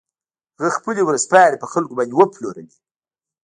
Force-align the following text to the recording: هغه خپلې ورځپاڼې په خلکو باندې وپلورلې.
هغه 0.59 0.71
خپلې 0.77 1.01
ورځپاڼې 1.05 1.57
په 1.59 1.67
خلکو 1.73 1.97
باندې 1.97 2.15
وپلورلې. 2.17 2.75